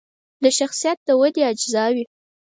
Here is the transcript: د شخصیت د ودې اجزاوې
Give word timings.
د 0.43 0.45
شخصیت 0.57 0.97
د 1.07 1.09
ودې 1.19 1.41
اجزاوې 1.51 2.03